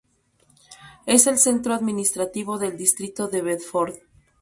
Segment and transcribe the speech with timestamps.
[1.05, 3.97] Es el centro administrativo del distrito de Bedford.